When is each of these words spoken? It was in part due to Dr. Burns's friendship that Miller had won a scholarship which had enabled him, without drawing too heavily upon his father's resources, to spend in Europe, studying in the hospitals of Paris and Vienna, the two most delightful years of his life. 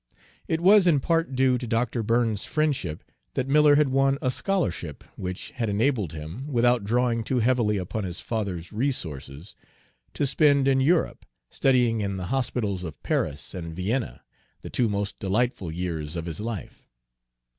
It 0.47 0.61
was 0.61 0.87
in 0.87 0.99
part 0.99 1.35
due 1.35 1.59
to 1.59 1.67
Dr. 1.67 2.01
Burns's 2.01 2.43
friendship 2.47 3.03
that 3.35 3.47
Miller 3.47 3.75
had 3.75 3.89
won 3.89 4.17
a 4.19 4.31
scholarship 4.31 5.03
which 5.15 5.51
had 5.51 5.69
enabled 5.69 6.13
him, 6.13 6.47
without 6.51 6.83
drawing 6.83 7.23
too 7.23 7.37
heavily 7.37 7.77
upon 7.77 8.03
his 8.03 8.19
father's 8.19 8.73
resources, 8.73 9.53
to 10.15 10.25
spend 10.25 10.67
in 10.67 10.81
Europe, 10.81 11.23
studying 11.51 12.01
in 12.01 12.17
the 12.17 12.25
hospitals 12.33 12.83
of 12.83 13.03
Paris 13.03 13.53
and 13.53 13.75
Vienna, 13.75 14.23
the 14.63 14.71
two 14.71 14.89
most 14.89 15.19
delightful 15.19 15.71
years 15.71 16.15
of 16.15 16.25
his 16.25 16.39
life. 16.39 16.89